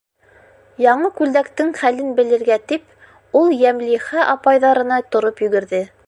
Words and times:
Яңы 0.83 1.11
күлдәктең 1.19 1.69
хәлен 1.81 2.09
белергә 2.19 2.57
тип, 2.71 2.97
ул 3.41 3.53
Йәмлиха 3.59 4.25
апайҙарына 4.35 4.99
тороп 5.17 5.45
йүгерҙе. 5.49 5.83